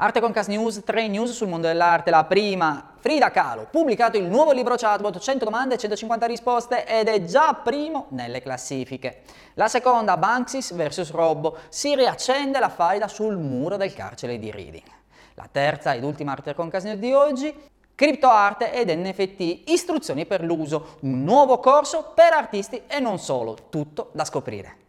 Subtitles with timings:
[0.00, 2.10] Arte Concast News, 3 news sul mondo dell'arte.
[2.10, 7.08] La prima, Frida Kahlo, pubblicato il nuovo libro chatbot, 100 domande e 150 risposte ed
[7.08, 9.22] è già primo nelle classifiche.
[9.54, 14.86] La seconda, Banksys vs Robbo, si riaccende la faida sul muro del carcere di Reading.
[15.34, 17.52] La terza ed ultima Arte Concast News di oggi,
[17.96, 24.10] Criptoarte ed NFT, istruzioni per l'uso, un nuovo corso per artisti e non solo, tutto
[24.12, 24.86] da scoprire.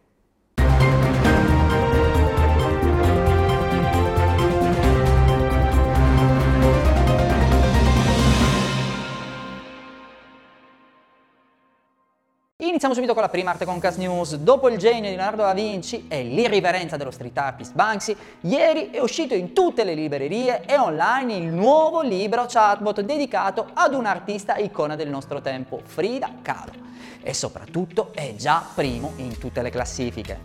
[12.82, 14.36] Iniziamo subito con la prima Arte Concast News.
[14.36, 19.00] Dopo il genio di Leonardo da Vinci e l'irriverenza dello street artist Banksy, ieri è
[19.00, 24.56] uscito in tutte le librerie e online il nuovo libro chatbot dedicato ad un artista
[24.56, 26.72] icona del nostro tempo, Frida Kahlo.
[27.20, 30.40] E soprattutto è già primo in tutte le classifiche.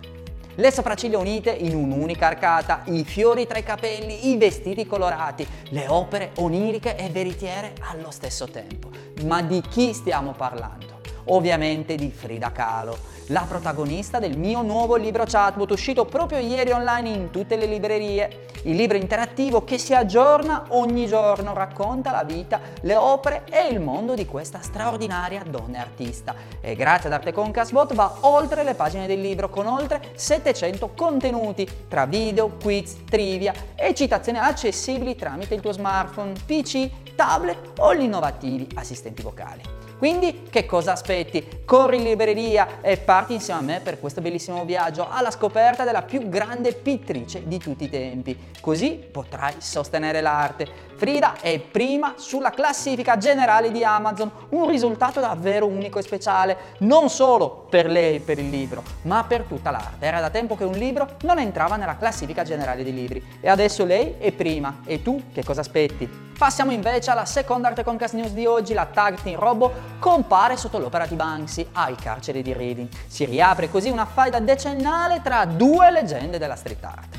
[0.55, 5.88] Le sopracciglia unite in un'unica arcata, i fiori tra i capelli, i vestiti colorati, le
[5.88, 8.90] opere oniriche e veritiere allo stesso tempo.
[9.24, 10.95] Ma di chi stiamo parlando?
[11.26, 17.09] Ovviamente di Frida Kahlo, la protagonista del mio nuovo libro chatbot uscito proprio ieri online
[17.09, 18.43] in tutte le librerie.
[18.65, 23.79] Il libro interattivo che si aggiorna ogni giorno, racconta la vita, le opere e il
[23.79, 26.34] mondo di questa straordinaria donna artista.
[26.62, 31.68] E grazie ad Arte Concast va oltre le pagine del libro con oltre 700 contenuti
[31.87, 38.01] tra video, quiz, trivia e citazioni accessibili tramite il tuo smartphone, PC, tablet o gli
[38.01, 39.84] innovativi assistenti vocali.
[39.98, 41.63] Quindi che cosa aspetti?
[41.63, 46.02] Corri in libreria e parti insieme a me per questo bellissimo viaggio alla scoperta della
[46.02, 48.37] più grande pittrice di tutti i tempi.
[48.60, 50.68] Così potrai sostenere l'arte.
[50.96, 57.09] Frida è prima sulla classifica generale di Amazon, un risultato davvero unico e speciale, non
[57.09, 60.05] solo per lei per il libro, ma per tutta l'arte.
[60.05, 63.85] Era da tempo che un libro non entrava nella classifica generale dei libri e adesso
[63.85, 64.81] lei è prima.
[64.85, 66.25] E tu che cosa aspetti?
[66.38, 70.78] Passiamo invece alla seconda Arte Concast News di oggi, la tag team Robo compare sotto
[70.79, 72.90] l'opera di Banksy al carcere di Reading.
[73.07, 77.18] Si riapre così una faida decennale tra due leggende della street art.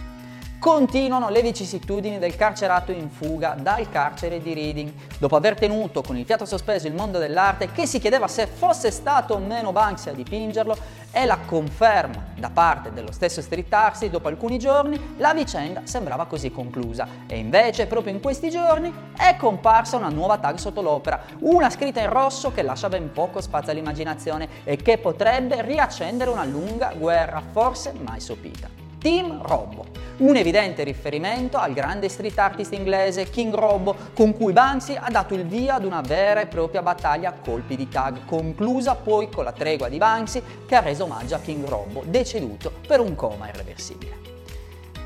[0.59, 4.93] Continuano le vicissitudini del carcerato in fuga dal carcere di Reading.
[5.19, 8.91] Dopo aver tenuto con il fiato sospeso il mondo dell'arte che si chiedeva se fosse
[8.91, 10.77] stato o meno Banksy a dipingerlo
[11.17, 16.27] e la conferma da parte dello stesso street artist dopo alcuni giorni, la vicenda sembrava
[16.27, 17.09] così conclusa.
[17.27, 22.03] E invece proprio in questi giorni è comparsa una nuova tag sotto l'opera, una scritta
[22.03, 27.43] in rosso che lascia ben poco spazio all'immaginazione e che potrebbe riaccendere una lunga guerra
[27.51, 28.69] forse mai sopita.
[28.99, 29.87] Team Robbo,
[30.19, 35.35] un evidente riferimento al grande street artist inglese King Robbo, con cui Banksy ha dato
[35.35, 39.45] il via ad una vera e propria battaglia a colpi di tag, conclusa poi con
[39.45, 43.49] la tregua di Banksy che ha reso omaggio a King Robbo, deceduto per un coma
[43.49, 44.36] irreversibile.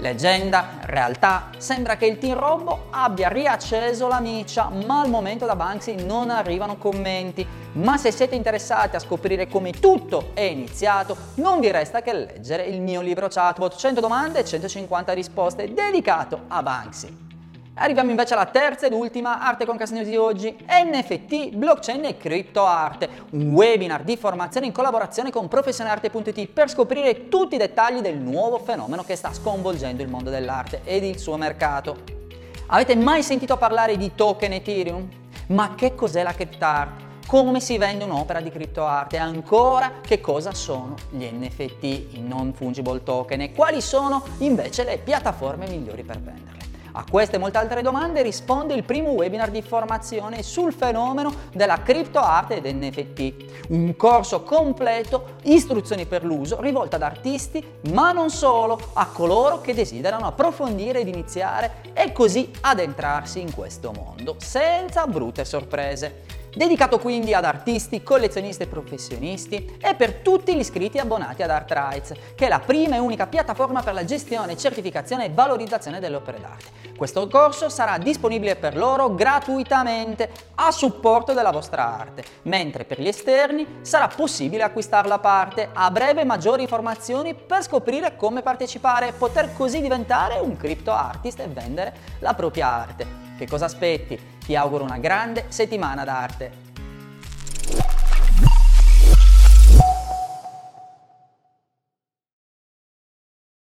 [0.01, 5.55] Leggenda, realtà, sembra che il Team Robbo abbia riacceso la miccia, ma al momento da
[5.55, 7.47] Banksy non arrivano commenti.
[7.73, 12.65] Ma se siete interessati a scoprire come tutto è iniziato, non vi resta che leggere
[12.65, 17.29] il mio libro chatbot 100 domande e 150 risposte dedicato a Banksy.
[17.75, 23.09] Arriviamo invece alla terza ed ultima arte con News di oggi, NFT, blockchain e criptoarte,
[23.31, 28.59] un webinar di formazione in collaborazione con professionarte.it per scoprire tutti i dettagli del nuovo
[28.59, 32.19] fenomeno che sta sconvolgendo il mondo dell'arte ed il suo mercato.
[32.67, 35.09] Avete mai sentito parlare di token Ethereum?
[35.49, 37.09] Ma che cos'è la criptoarte?
[37.31, 42.53] come si vende un'opera di criptoarte e ancora che cosa sono gli NFT, i non
[42.53, 46.60] fungible token e quali sono invece le piattaforme migliori per venderli.
[46.93, 51.83] A queste e molte altre domande risponde il primo webinar di formazione sul fenomeno della
[51.83, 58.91] criptoarte ed NFT, un corso completo, istruzioni per l'uso, rivolto ad artisti, ma non solo,
[58.95, 65.45] a coloro che desiderano approfondire ed iniziare e così addentrarsi in questo mondo, senza brutte
[65.45, 71.51] sorprese dedicato quindi ad artisti, collezionisti e professionisti e per tutti gli iscritti abbonati ad
[71.51, 76.17] ArtRights, che è la prima e unica piattaforma per la gestione, certificazione e valorizzazione delle
[76.17, 76.79] opere d'arte.
[76.97, 83.09] Questo corso sarà disponibile per loro gratuitamente a supporto della vostra arte, mentre per gli
[83.09, 85.71] esterni sarà possibile acquistarla a parte.
[85.73, 91.41] A breve maggiori informazioni per scoprire come partecipare e poter così diventare un crypto artist
[91.41, 93.30] e vendere la propria arte.
[93.41, 94.21] Che cosa aspetti?
[94.45, 96.70] Ti auguro una grande settimana d'arte.